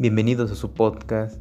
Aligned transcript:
Bienvenidos 0.00 0.52
a 0.52 0.54
su 0.54 0.74
podcast 0.74 1.40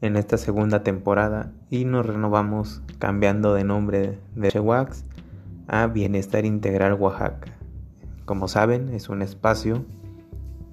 en 0.00 0.16
esta 0.16 0.38
segunda 0.38 0.82
temporada 0.82 1.52
y 1.70 1.84
nos 1.84 2.04
renovamos 2.04 2.82
cambiando 2.98 3.54
de 3.54 3.62
nombre 3.62 4.18
de 4.34 4.48
Chewax 4.48 5.04
a 5.68 5.86
Bienestar 5.86 6.46
Integral 6.46 6.94
Oaxaca. 6.94 7.56
Como 8.24 8.48
saben, 8.48 8.88
es 8.88 9.08
un 9.08 9.22
espacio 9.22 9.84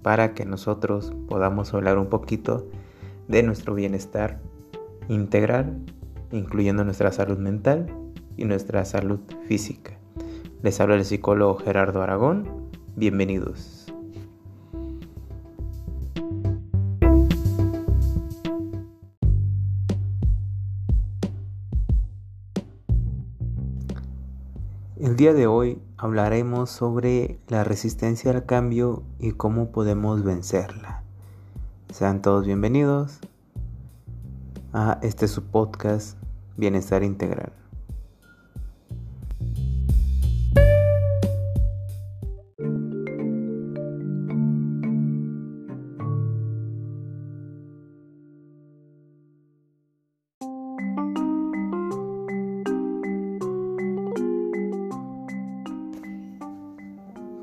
para 0.01 0.33
que 0.33 0.43
nosotros 0.43 1.13
podamos 1.29 1.71
hablar 1.71 1.99
un 1.99 2.07
poquito 2.07 2.67
de 3.27 3.43
nuestro 3.43 3.75
bienestar 3.75 4.39
integral, 5.07 5.77
incluyendo 6.31 6.83
nuestra 6.83 7.11
salud 7.11 7.37
mental 7.37 7.93
y 8.37 8.45
nuestra 8.45 8.85
salud 8.85 9.19
física. 9.47 9.99
Les 10.63 10.81
habla 10.81 10.95
el 10.95 11.05
psicólogo 11.05 11.59
Gerardo 11.59 12.01
Aragón. 12.01 12.71
Bienvenidos. 12.95 13.80
El 25.01 25.15
día 25.15 25.33
de 25.33 25.47
hoy 25.47 25.81
hablaremos 25.97 26.69
sobre 26.69 27.39
la 27.47 27.63
resistencia 27.63 28.29
al 28.29 28.45
cambio 28.45 29.01
y 29.17 29.31
cómo 29.31 29.71
podemos 29.71 30.23
vencerla. 30.23 31.01
Sean 31.91 32.21
todos 32.21 32.45
bienvenidos 32.45 33.17
a 34.73 34.99
este 35.01 35.27
su 35.27 35.41
podcast 35.45 36.19
Bienestar 36.55 37.01
Integral. 37.01 37.51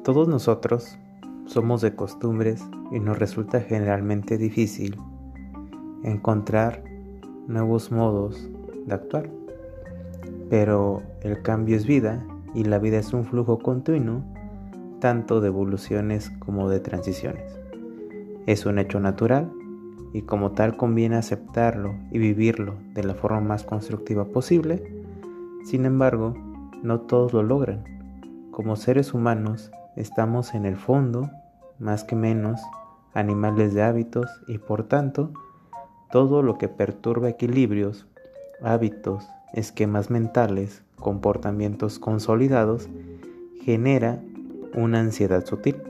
Todos 0.08 0.26
nosotros 0.26 0.96
somos 1.44 1.82
de 1.82 1.94
costumbres 1.94 2.64
y 2.90 2.98
nos 2.98 3.18
resulta 3.18 3.60
generalmente 3.60 4.38
difícil 4.38 4.98
encontrar 6.02 6.82
nuevos 7.46 7.92
modos 7.92 8.48
de 8.86 8.94
actuar. 8.94 9.28
Pero 10.48 11.02
el 11.20 11.42
cambio 11.42 11.76
es 11.76 11.86
vida 11.86 12.26
y 12.54 12.64
la 12.64 12.78
vida 12.78 12.96
es 12.96 13.12
un 13.12 13.26
flujo 13.26 13.58
continuo 13.58 14.22
tanto 14.98 15.42
de 15.42 15.48
evoluciones 15.48 16.30
como 16.38 16.70
de 16.70 16.80
transiciones. 16.80 17.60
Es 18.46 18.64
un 18.64 18.78
hecho 18.78 19.00
natural 19.00 19.52
y 20.14 20.22
como 20.22 20.52
tal 20.52 20.78
conviene 20.78 21.16
aceptarlo 21.16 21.94
y 22.10 22.18
vivirlo 22.18 22.76
de 22.94 23.04
la 23.04 23.12
forma 23.12 23.42
más 23.42 23.62
constructiva 23.62 24.24
posible. 24.24 25.04
Sin 25.64 25.84
embargo, 25.84 26.32
no 26.82 27.02
todos 27.02 27.34
lo 27.34 27.42
logran. 27.42 27.84
Como 28.52 28.74
seres 28.76 29.12
humanos 29.12 29.70
estamos 29.98 30.54
en 30.54 30.64
el 30.64 30.76
fondo, 30.76 31.28
más 31.80 32.04
que 32.04 32.14
menos, 32.14 32.60
animales 33.14 33.74
de 33.74 33.82
hábitos 33.82 34.30
y 34.46 34.58
por 34.58 34.84
tanto, 34.84 35.32
todo 36.10 36.42
lo 36.42 36.56
que 36.56 36.68
perturba 36.68 37.28
equilibrios, 37.28 38.06
hábitos, 38.62 39.26
esquemas 39.52 40.08
mentales, 40.08 40.84
comportamientos 40.96 41.98
consolidados, 41.98 42.88
genera 43.62 44.22
una 44.74 45.00
ansiedad 45.00 45.44
sutil. 45.44 45.82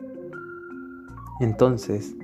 Entonces, 1.41 2.17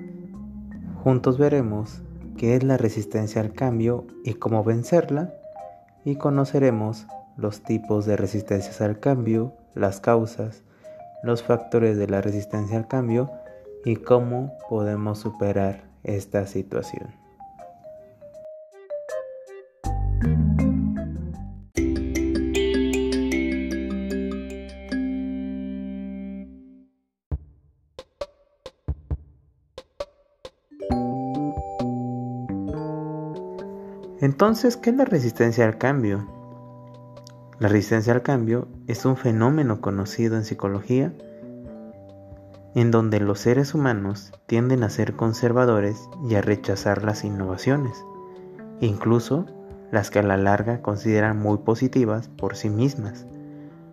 juntos 1.02 1.36
veremos 1.36 2.02
qué 2.38 2.56
es 2.56 2.64
la 2.64 2.78
resistencia 2.78 3.42
al 3.42 3.52
cambio 3.52 4.06
y 4.24 4.34
cómo 4.34 4.64
vencerla, 4.64 5.34
y 6.04 6.16
conoceremos 6.16 7.06
los 7.36 7.62
tipos 7.62 8.06
de 8.06 8.16
resistencias 8.16 8.80
al 8.80 9.00
cambio, 9.00 9.52
las 9.74 10.00
causas, 10.00 10.64
los 11.24 11.42
factores 11.42 11.96
de 11.96 12.06
la 12.06 12.20
resistencia 12.20 12.76
al 12.76 12.86
cambio 12.86 13.30
y 13.84 13.96
cómo 13.96 14.56
podemos 14.68 15.18
superar 15.18 15.84
esta 16.02 16.46
situación. 16.46 17.08
Entonces, 34.20 34.76
¿qué 34.78 34.90
es 34.90 34.96
la 34.96 35.04
resistencia 35.04 35.66
al 35.66 35.76
cambio? 35.76 36.43
La 37.64 37.70
resistencia 37.70 38.12
al 38.12 38.20
cambio 38.20 38.68
es 38.88 39.06
un 39.06 39.16
fenómeno 39.16 39.80
conocido 39.80 40.36
en 40.36 40.44
psicología 40.44 41.14
en 42.74 42.90
donde 42.90 43.20
los 43.20 43.38
seres 43.38 43.72
humanos 43.72 44.34
tienden 44.44 44.84
a 44.84 44.90
ser 44.90 45.14
conservadores 45.16 45.96
y 46.28 46.34
a 46.34 46.42
rechazar 46.42 47.02
las 47.02 47.24
innovaciones, 47.24 48.04
incluso 48.82 49.46
las 49.90 50.10
que 50.10 50.18
a 50.18 50.22
la 50.22 50.36
larga 50.36 50.82
consideran 50.82 51.38
muy 51.38 51.56
positivas 51.56 52.28
por 52.28 52.54
sí 52.54 52.68
mismas, 52.68 53.24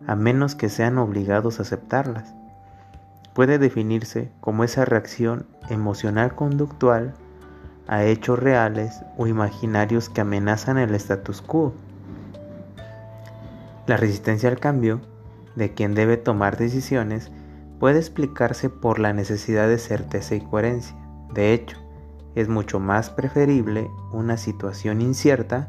a 0.05 0.17
menos 0.17 0.55
que 0.55 0.67
sean 0.67 0.97
obligados 0.97 1.59
a 1.59 1.61
aceptarlas. 1.61 2.35
Puede 3.33 3.57
definirse 3.57 4.33
como 4.41 4.65
esa 4.65 4.83
reacción 4.83 5.45
emocional 5.69 6.35
conductual 6.35 7.13
a 7.87 8.03
hechos 8.03 8.37
reales 8.37 9.01
o 9.17 9.27
imaginarios 9.27 10.09
que 10.09 10.19
amenazan 10.19 10.77
el 10.77 10.93
status 10.93 11.41
quo 11.41 11.73
la 13.91 13.97
resistencia 13.97 14.47
al 14.47 14.57
cambio 14.57 15.01
de 15.57 15.73
quien 15.73 15.95
debe 15.95 16.15
tomar 16.15 16.55
decisiones 16.55 17.29
puede 17.77 17.99
explicarse 17.99 18.69
por 18.69 18.99
la 18.99 19.11
necesidad 19.11 19.67
de 19.67 19.77
certeza 19.77 20.33
y 20.33 20.39
coherencia. 20.39 20.95
De 21.33 21.53
hecho, 21.53 21.77
es 22.33 22.47
mucho 22.47 22.79
más 22.79 23.09
preferible 23.09 23.89
una 24.13 24.37
situación 24.37 25.01
incierta 25.01 25.67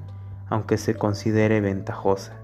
aunque 0.49 0.79
se 0.79 0.95
considere 0.95 1.61
ventajosa. 1.61 2.35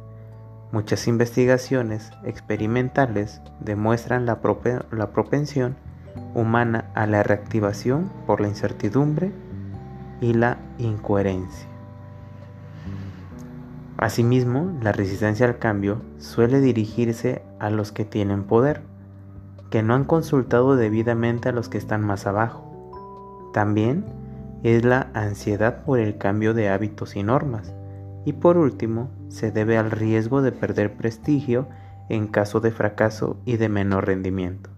Muchas 0.72 1.06
investigaciones 1.06 2.10
experimentales 2.24 3.40
demuestran 3.60 4.26
la, 4.26 4.40
propensión 4.40 5.76
humana 6.34 6.90
a 6.96 7.06
la 7.06 7.22
reactivación 7.22 8.10
por 8.26 8.40
la 8.40 8.48
incertidumbre 8.48 9.30
y 10.20 10.34
la 10.34 10.58
incoherencia. 10.78 11.68
Asimismo, 13.98 14.78
la 14.80 14.92
resistencia 14.92 15.44
al 15.44 15.58
cambio 15.58 16.00
suele 16.18 16.60
dirigirse 16.60 17.42
a 17.58 17.68
los 17.68 17.90
que 17.90 18.04
tienen 18.04 18.44
poder, 18.44 18.82
que 19.70 19.82
no 19.82 19.94
han 19.94 20.04
consultado 20.04 20.76
debidamente 20.76 21.48
a 21.48 21.52
los 21.52 21.68
que 21.68 21.78
están 21.78 22.04
más 22.04 22.24
abajo. 22.24 23.50
También 23.52 24.04
es 24.62 24.84
la 24.84 25.10
ansiedad 25.14 25.84
por 25.84 25.98
el 25.98 26.16
cambio 26.16 26.54
de 26.54 26.68
hábitos 26.68 27.16
y 27.16 27.24
normas. 27.24 27.74
Y 28.24 28.34
por 28.34 28.56
último, 28.56 29.10
se 29.28 29.50
debe 29.50 29.76
al 29.76 29.90
riesgo 29.90 30.42
de 30.42 30.52
perder 30.52 30.96
prestigio 30.96 31.68
en 32.08 32.28
caso 32.28 32.60
de 32.60 32.70
fracaso 32.70 33.36
y 33.44 33.56
de 33.56 33.68
menor 33.68 34.06
rendimiento, 34.06 34.70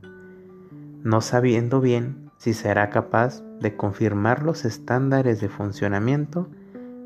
no 1.02 1.20
sabiendo 1.20 1.80
bien 1.80 2.30
si 2.38 2.54
será 2.54 2.88
capaz 2.88 3.42
de 3.60 3.76
confirmar 3.76 4.42
los 4.42 4.64
estándares 4.64 5.40
de 5.40 5.48
funcionamiento 5.48 6.48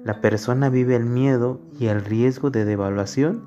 la 0.05 0.21
persona 0.21 0.69
vive 0.69 0.97
el 0.97 1.07
miedo 1.07 1.61
y 1.81 1.87
el 1.87 2.05
riesgo 2.05 2.51
de 2.51 2.67
devaluación 2.67 3.43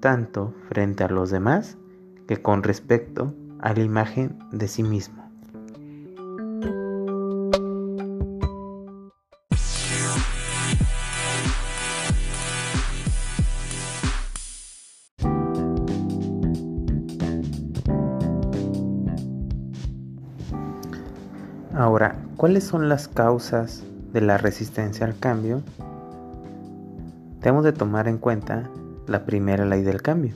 tanto 0.00 0.54
frente 0.68 1.04
a 1.04 1.08
los 1.08 1.30
demás 1.30 1.78
que 2.28 2.40
con 2.40 2.62
respecto 2.62 3.34
a 3.60 3.72
la 3.72 3.80
imagen 3.80 4.38
de 4.52 4.68
sí 4.68 4.82
mismo. 4.82 5.20
Ahora, 21.74 22.18
¿cuáles 22.36 22.64
son 22.64 22.90
las 22.90 23.08
causas 23.08 23.84
de 24.12 24.20
la 24.20 24.38
resistencia 24.38 25.06
al 25.06 25.18
cambio, 25.18 25.62
tenemos 27.40 27.64
de 27.64 27.72
tomar 27.72 28.08
en 28.08 28.18
cuenta 28.18 28.68
la 29.06 29.24
primera 29.24 29.64
ley 29.64 29.82
del 29.82 30.02
cambio. 30.02 30.34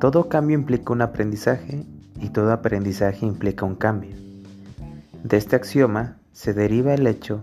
Todo 0.00 0.28
cambio 0.28 0.58
implica 0.58 0.92
un 0.92 1.02
aprendizaje 1.02 1.84
y 2.20 2.30
todo 2.30 2.52
aprendizaje 2.52 3.24
implica 3.24 3.64
un 3.64 3.76
cambio. 3.76 4.16
De 5.22 5.36
este 5.36 5.56
axioma 5.56 6.16
se 6.32 6.52
deriva 6.52 6.94
el 6.94 7.06
hecho 7.06 7.40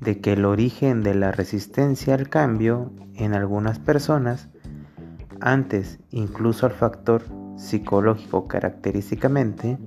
de 0.00 0.20
que 0.20 0.32
el 0.32 0.44
origen 0.44 1.02
de 1.02 1.14
la 1.14 1.32
resistencia 1.32 2.14
al 2.14 2.28
cambio 2.28 2.92
en 3.14 3.34
algunas 3.34 3.78
personas, 3.78 4.48
antes 5.40 5.98
incluso 6.10 6.66
al 6.66 6.72
factor 6.72 7.22
psicológico 7.56 8.46
característicamente, 8.48 9.78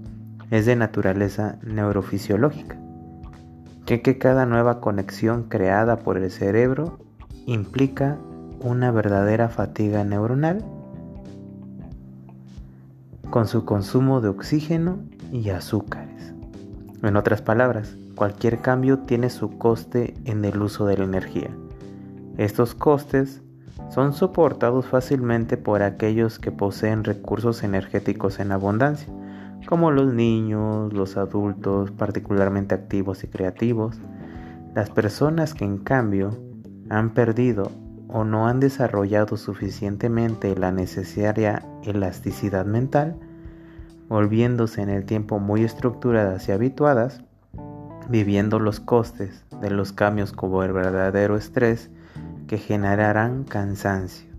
es 0.52 0.66
de 0.66 0.76
naturaleza 0.76 1.58
neurofisiológica. 1.64 2.78
Ya 3.86 4.02
que 4.02 4.18
cada 4.18 4.46
nueva 4.46 4.80
conexión 4.80 5.44
creada 5.44 5.98
por 5.98 6.18
el 6.18 6.32
cerebro 6.32 7.00
implica 7.46 8.18
una 8.62 8.92
verdadera 8.92 9.50
fatiga 9.50 10.04
neuronal 10.04 10.64
con 13.30 13.48
su 13.48 13.66
consumo 13.66 14.22
de 14.22 14.30
oxígeno 14.30 15.00
y 15.32 15.50
azúcares. 15.50 16.34
En 17.02 17.18
otras 17.18 17.42
palabras, 17.42 17.98
cualquier 18.16 18.60
cambio 18.60 19.00
tiene 19.00 19.30
su 19.30 19.58
coste 19.58 20.14
en 20.26 20.46
el 20.46 20.62
uso 20.62 20.86
de 20.86 20.98
la 20.98 21.04
energía. 21.04 21.50
Estos 22.38 22.76
costes 22.76 23.42
son 23.90 24.14
soportados 24.14 24.86
fácilmente 24.86 25.58
por 25.58 25.84
aquellos 25.84 26.40
que 26.40 26.52
poseen 26.52 27.04
recursos 27.04 27.64
energéticos 27.64 28.40
en 28.40 28.52
abundancia, 28.52 29.12
como 29.66 29.92
los 29.92 30.14
niños, 30.14 30.94
los 30.94 31.18
adultos 31.18 31.92
particularmente 31.92 32.76
activos 32.76 33.24
y 33.24 33.28
creativos. 33.28 33.98
Las 34.76 34.90
personas 34.90 35.54
que 35.54 35.66
en 35.66 35.78
cambio 35.78 36.38
han 36.90 37.12
perdido 37.12 37.72
o 38.08 38.24
no 38.24 38.48
han 38.48 38.60
desarrollado 38.60 39.38
suficientemente 39.38 40.56
la 40.56 40.72
necesaria 40.72 41.66
elasticidad 41.84 42.66
mental, 42.66 43.16
volviéndose 44.08 44.82
en 44.82 44.90
el 44.90 45.06
tiempo 45.06 45.40
muy 45.40 45.64
estructuradas 45.64 46.48
y 46.48 46.52
habituadas, 46.52 47.24
viviendo 48.10 48.60
los 48.60 48.80
costes 48.80 49.44
de 49.62 49.72
los 49.72 49.94
cambios 49.94 50.32
como 50.32 50.64
el 50.64 50.74
verdadero 50.74 51.38
estrés 51.38 51.90
que 52.48 52.58
generarán 52.58 53.46
cansancio, 53.46 54.30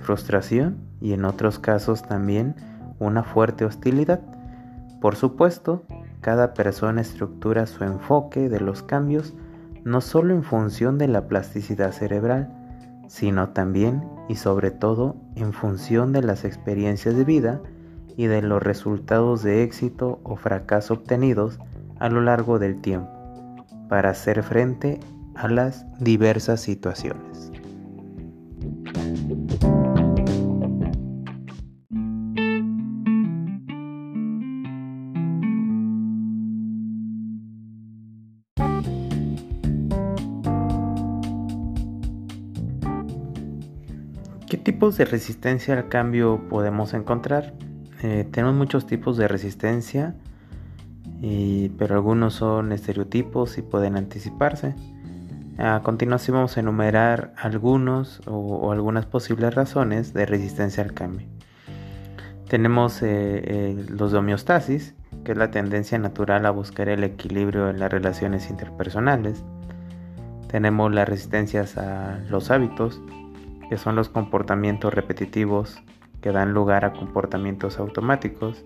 frustración 0.00 0.78
y 1.00 1.12
en 1.12 1.24
otros 1.24 1.58
casos 1.58 2.02
también 2.02 2.56
una 2.98 3.22
fuerte 3.22 3.64
hostilidad. 3.64 4.20
Por 5.00 5.16
supuesto, 5.16 5.82
cada 6.20 6.54
persona 6.54 7.00
estructura 7.00 7.66
su 7.66 7.84
enfoque 7.84 8.48
de 8.48 8.60
los 8.60 8.82
cambios 8.82 9.34
no 9.84 10.00
solo 10.00 10.34
en 10.34 10.42
función 10.42 10.98
de 10.98 11.08
la 11.08 11.26
plasticidad 11.26 11.92
cerebral, 11.92 12.52
sino 13.08 13.50
también 13.50 14.04
y 14.28 14.36
sobre 14.36 14.70
todo 14.70 15.16
en 15.34 15.52
función 15.52 16.12
de 16.12 16.22
las 16.22 16.44
experiencias 16.44 17.16
de 17.16 17.24
vida 17.24 17.60
y 18.16 18.26
de 18.26 18.42
los 18.42 18.62
resultados 18.62 19.42
de 19.42 19.62
éxito 19.62 20.20
o 20.22 20.36
fracaso 20.36 20.94
obtenidos 20.94 21.58
a 21.98 22.08
lo 22.08 22.20
largo 22.20 22.58
del 22.58 22.80
tiempo 22.80 23.10
para 23.88 24.10
hacer 24.10 24.42
frente 24.42 25.00
a 25.34 25.48
las 25.48 25.86
diversas 25.98 26.60
situaciones. 26.60 27.50
De 44.96 45.04
resistencia 45.04 45.74
al 45.74 45.88
cambio 45.88 46.48
podemos 46.48 46.94
encontrar? 46.94 47.54
Eh, 48.02 48.26
tenemos 48.30 48.54
muchos 48.54 48.86
tipos 48.86 49.16
de 49.16 49.28
resistencia, 49.28 50.14
pero 51.78 51.94
algunos 51.94 52.34
son 52.34 52.72
estereotipos 52.72 53.58
y 53.58 53.62
pueden 53.62 53.96
anticiparse. 53.96 54.74
A 55.62 55.82
continuación 55.82 56.36
vamos 56.36 56.56
a 56.56 56.60
enumerar 56.60 57.34
algunos 57.36 58.22
o, 58.26 58.72
algunas 58.72 59.04
posibles 59.04 59.54
razones 59.54 60.14
de 60.14 60.24
resistencia 60.24 60.82
al 60.82 60.94
cambio. 60.94 61.26
Tenemos 62.48 63.02
eh, 63.02 63.42
eh, 63.44 63.86
los 63.90 64.10
de 64.10 64.18
homeostasis, 64.18 64.94
que 65.22 65.32
es 65.32 65.38
la 65.38 65.50
tendencia 65.50 65.98
natural 65.98 66.46
a 66.46 66.50
buscar 66.50 66.88
el 66.88 67.04
equilibrio 67.04 67.68
en 67.68 67.78
las 67.78 67.92
relaciones 67.92 68.48
interpersonales. 68.48 69.44
Tenemos 70.48 70.94
las 70.94 71.06
resistencias 71.06 71.76
a 71.76 72.20
los 72.30 72.50
hábitos, 72.50 72.98
que 73.70 73.78
son 73.78 73.94
los 73.94 74.08
comportamientos 74.08 74.92
repetitivos 74.92 75.80
que 76.20 76.32
dan 76.32 76.52
lugar 76.52 76.84
a 76.84 76.92
comportamientos 76.92 77.78
automáticos. 77.78 78.64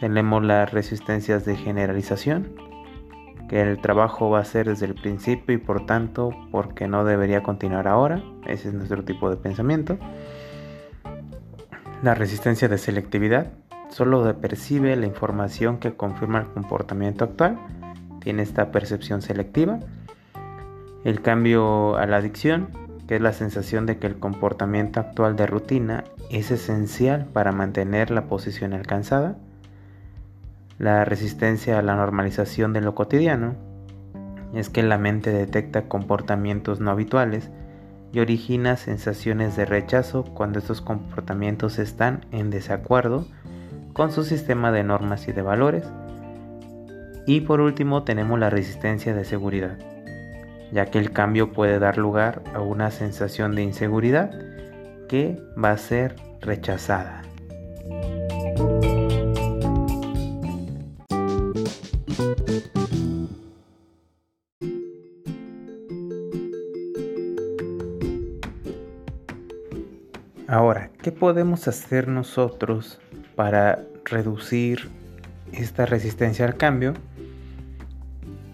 Tenemos 0.00 0.42
las 0.42 0.72
resistencias 0.72 1.44
de 1.44 1.54
generalización, 1.54 2.54
que 3.50 3.60
el 3.60 3.78
trabajo 3.78 4.30
va 4.30 4.40
a 4.40 4.44
ser 4.44 4.68
desde 4.68 4.86
el 4.86 4.94
principio 4.94 5.54
y 5.54 5.58
por 5.58 5.84
tanto 5.84 6.30
porque 6.50 6.88
no 6.88 7.04
debería 7.04 7.42
continuar 7.42 7.86
ahora. 7.86 8.22
Ese 8.46 8.68
es 8.68 8.74
nuestro 8.74 9.04
tipo 9.04 9.28
de 9.28 9.36
pensamiento. 9.36 9.98
La 12.02 12.14
resistencia 12.14 12.68
de 12.68 12.78
selectividad 12.78 13.52
solo 13.90 14.34
percibe 14.40 14.96
la 14.96 15.04
información 15.04 15.76
que 15.76 15.94
confirma 15.94 16.40
el 16.40 16.46
comportamiento 16.46 17.24
actual. 17.24 17.58
Tiene 18.20 18.42
esta 18.42 18.72
percepción 18.72 19.20
selectiva. 19.20 19.78
El 21.04 21.20
cambio 21.20 21.96
a 21.96 22.06
la 22.06 22.16
adicción, 22.16 22.85
que 23.06 23.16
es 23.16 23.20
la 23.20 23.32
sensación 23.32 23.86
de 23.86 23.98
que 23.98 24.06
el 24.06 24.18
comportamiento 24.18 25.00
actual 25.00 25.36
de 25.36 25.46
rutina 25.46 26.04
es 26.30 26.50
esencial 26.50 27.26
para 27.32 27.52
mantener 27.52 28.10
la 28.10 28.24
posición 28.24 28.72
alcanzada, 28.72 29.36
la 30.78 31.04
resistencia 31.04 31.78
a 31.78 31.82
la 31.82 31.96
normalización 31.96 32.72
de 32.72 32.80
lo 32.80 32.94
cotidiano, 32.94 33.54
es 34.54 34.70
que 34.70 34.82
la 34.82 34.98
mente 34.98 35.30
detecta 35.30 35.88
comportamientos 35.88 36.80
no 36.80 36.90
habituales 36.90 37.50
y 38.12 38.20
origina 38.20 38.76
sensaciones 38.76 39.56
de 39.56 39.66
rechazo 39.66 40.24
cuando 40.24 40.58
estos 40.58 40.80
comportamientos 40.80 41.78
están 41.78 42.24
en 42.30 42.50
desacuerdo 42.50 43.26
con 43.92 44.12
su 44.12 44.24
sistema 44.24 44.72
de 44.72 44.84
normas 44.84 45.28
y 45.28 45.32
de 45.32 45.42
valores. 45.42 45.86
Y 47.26 47.42
por 47.42 47.60
último 47.60 48.04
tenemos 48.04 48.38
la 48.38 48.50
resistencia 48.50 49.14
de 49.14 49.24
seguridad, 49.24 49.78
ya 50.72 50.86
que 50.86 50.98
el 50.98 51.12
cambio 51.12 51.52
puede 51.52 51.78
dar 51.78 51.98
lugar 51.98 52.42
a 52.54 52.60
una 52.60 52.90
sensación 52.90 53.54
de 53.54 53.62
inseguridad 53.62 54.30
que 55.08 55.40
va 55.62 55.70
a 55.70 55.78
ser 55.78 56.16
rechazada. 56.40 57.22
Ahora, 70.48 70.90
¿qué 71.02 71.10
podemos 71.10 71.66
hacer 71.66 72.06
nosotros 72.06 73.00
para 73.34 73.84
reducir 74.04 74.88
esta 75.52 75.86
resistencia 75.86 76.46
al 76.46 76.56
cambio? 76.56 76.94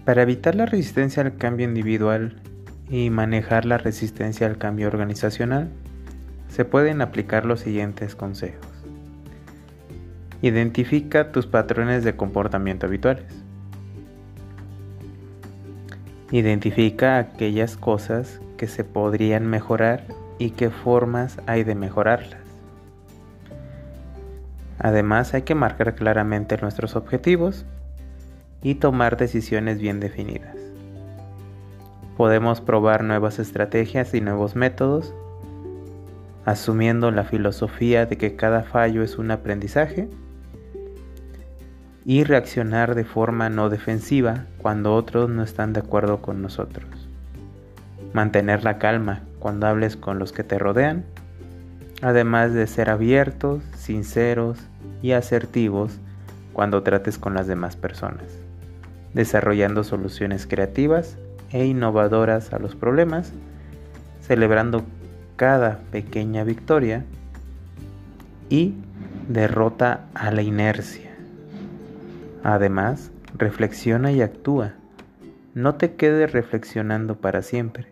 Para 0.05 0.23
evitar 0.23 0.57
la 0.57 0.67
resistencia 0.67 1.23
al 1.23 1.37
cambio 1.37 1.67
individual 1.67 2.41
y 2.91 3.11
manejar 3.11 3.65
la 3.65 3.79
resistencia 3.79 4.49
al 4.49 4.59
cambio 4.59 4.89
organizacional, 4.89 5.71
se 6.49 6.65
pueden 6.65 7.01
aplicar 7.01 7.47
los 7.47 7.61
siguientes 7.61 8.17
consejos. 8.17 8.67
Identifica 10.43 11.31
tus 11.31 11.47
patrones 11.47 12.03
de 12.03 12.17
comportamiento 12.17 12.87
habituales. 12.87 13.33
Identifica 16.33 17.19
aquellas 17.19 17.77
cosas 17.77 18.41
que 18.57 18.67
se 18.67 18.83
podrían 18.83 19.47
mejorar 19.47 20.05
y 20.41 20.51
qué 20.51 20.71
formas 20.71 21.39
hay 21.47 21.63
de 21.63 21.77
mejorarlas. 21.77 22.41
Además 24.81 25.33
hay 25.33 25.43
que 25.43 25.55
marcar 25.55 25.95
claramente 25.95 26.59
nuestros 26.61 26.97
objetivos 26.97 27.65
y 28.63 28.77
tomar 28.77 29.17
decisiones 29.17 29.81
bien 29.81 30.01
definidas. 30.01 30.57
Podemos 32.17 32.61
probar 32.61 33.05
nuevas 33.05 33.39
estrategias 33.39 34.15
y 34.15 34.21
nuevos 34.21 34.55
métodos 34.55 35.15
asumiendo 36.45 37.11
la 37.11 37.25
filosofía 37.25 38.07
de 38.07 38.19
que 38.19 38.37
cada 38.37 38.65
fallo 38.65 39.03
es 39.03 39.19
un 39.19 39.31
aprendizaje 39.31 40.09
y 42.05 42.25
reaccionar 42.25 42.95
de 42.95 43.05
forma 43.05 43.49
no 43.49 43.69
defensiva 43.69 44.47
cuando 44.59 44.95
otros 44.95 45.31
no 45.31 45.43
están 45.43 45.73
de 45.73 45.81
acuerdo 45.81 46.21
con 46.21 46.43
nosotros. 46.43 46.89
Mantener 48.13 48.65
la 48.65 48.79
calma 48.79 49.23
cuando 49.39 49.67
hables 49.67 49.97
con 49.97 50.19
los 50.19 50.33
que 50.33 50.43
te 50.43 50.59
rodean, 50.59 51.05
además 52.03 52.53
de 52.53 52.67
ser 52.67 52.91
abiertos, 52.91 53.63
sinceros 53.77 54.59
y 55.01 55.13
asertivos 55.13 55.99
cuando 56.53 56.83
trates 56.83 57.19
con 57.19 57.35
las 57.35 57.47
demás 57.47 57.77
personas, 57.77 58.27
desarrollando 59.15 59.85
soluciones 59.85 60.47
creativas 60.47 61.19
e 61.51 61.65
innovadoras 61.67 62.53
a 62.53 62.59
los 62.59 62.75
problemas, 62.75 63.33
celebrando 64.21 64.85
cada 65.37 65.81
pequeña 65.91 66.45
victoria 66.45 67.05
y 68.49 68.75
derrota 69.29 70.07
a 70.15 70.31
la 70.31 70.43
inercia. 70.43 71.11
Además, 72.43 73.11
reflexiona 73.37 74.13
y 74.13 74.23
actúa. 74.23 74.75
No 75.55 75.75
te 75.75 75.95
quedes 75.95 76.33
reflexionando 76.33 77.17
para 77.17 77.43
siempre. 77.43 77.87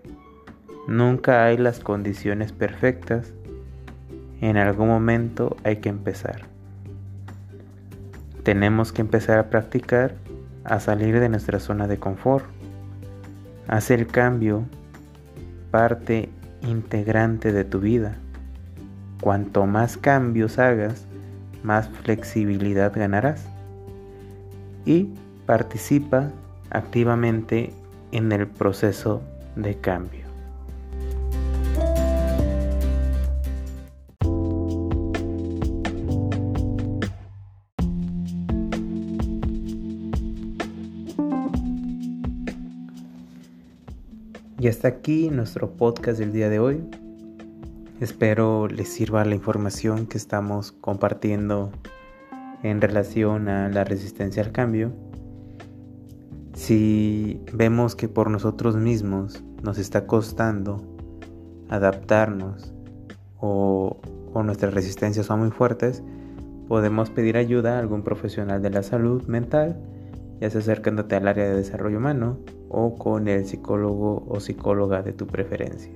Nunca 0.88 1.44
hay 1.44 1.56
las 1.56 1.80
condiciones 1.80 2.52
perfectas. 2.52 3.32
En 4.40 4.56
algún 4.56 4.88
momento 4.88 5.56
hay 5.62 5.76
que 5.76 5.88
empezar. 5.88 6.42
Tenemos 8.42 8.92
que 8.92 9.02
empezar 9.02 9.38
a 9.38 9.50
practicar, 9.50 10.14
a 10.64 10.80
salir 10.80 11.20
de 11.20 11.28
nuestra 11.28 11.58
zona 11.58 11.86
de 11.86 11.98
confort, 11.98 12.44
Haz 13.70 13.92
el 13.92 14.08
cambio 14.08 14.64
parte 15.70 16.28
integrante 16.62 17.52
de 17.52 17.62
tu 17.62 17.78
vida. 17.78 18.16
Cuanto 19.20 19.64
más 19.64 19.96
cambios 19.96 20.58
hagas, 20.58 21.06
más 21.62 21.88
flexibilidad 21.88 22.92
ganarás. 22.92 23.46
Y 24.84 25.10
participa 25.46 26.32
activamente 26.70 27.72
en 28.10 28.32
el 28.32 28.48
proceso 28.48 29.22
de 29.54 29.76
cambio. 29.76 30.29
Y 44.60 44.68
hasta 44.68 44.88
aquí 44.88 45.30
nuestro 45.30 45.70
podcast 45.70 46.18
del 46.18 46.34
día 46.34 46.50
de 46.50 46.58
hoy. 46.58 46.84
Espero 47.98 48.68
les 48.68 48.90
sirva 48.90 49.24
la 49.24 49.34
información 49.34 50.04
que 50.06 50.18
estamos 50.18 50.72
compartiendo 50.72 51.72
en 52.62 52.82
relación 52.82 53.48
a 53.48 53.70
la 53.70 53.84
resistencia 53.84 54.42
al 54.42 54.52
cambio. 54.52 54.92
Si 56.52 57.40
vemos 57.54 57.96
que 57.96 58.08
por 58.08 58.28
nosotros 58.28 58.76
mismos 58.76 59.42
nos 59.62 59.78
está 59.78 60.06
costando 60.06 60.84
adaptarnos 61.70 62.74
o, 63.38 63.98
o 64.34 64.42
nuestras 64.42 64.74
resistencias 64.74 65.24
son 65.24 65.40
muy 65.40 65.52
fuertes, 65.52 66.02
podemos 66.68 67.08
pedir 67.08 67.38
ayuda 67.38 67.76
a 67.76 67.78
algún 67.78 68.02
profesional 68.02 68.60
de 68.60 68.68
la 68.68 68.82
salud 68.82 69.22
mental, 69.26 69.80
ya 70.38 70.50
sea 70.50 70.60
acercándote 70.60 71.16
al 71.16 71.28
área 71.28 71.46
de 71.46 71.56
desarrollo 71.56 71.96
humano 71.96 72.36
o 72.70 72.94
con 72.94 73.28
el 73.28 73.44
psicólogo 73.44 74.24
o 74.28 74.40
psicóloga 74.40 75.02
de 75.02 75.12
tu 75.12 75.26
preferencia. 75.26 75.92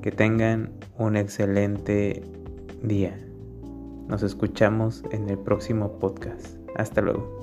Que 0.00 0.10
tengan 0.10 0.72
un 0.98 1.16
excelente 1.16 2.22
día. 2.82 3.18
Nos 4.08 4.22
escuchamos 4.22 5.04
en 5.10 5.28
el 5.28 5.38
próximo 5.38 5.98
podcast. 5.98 6.56
Hasta 6.76 7.02
luego. 7.02 7.41